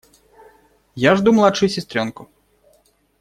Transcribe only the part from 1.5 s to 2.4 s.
сестренку.